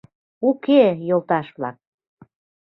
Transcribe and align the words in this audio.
Уке, 0.47 0.83
йолташ-влак! 1.07 1.77